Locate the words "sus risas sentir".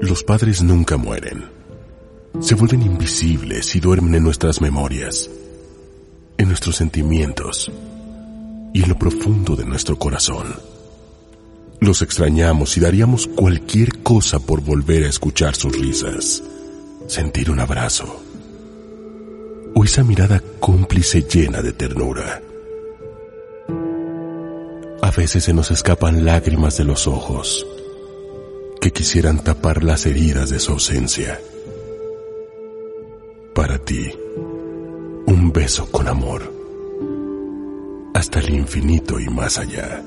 15.56-17.50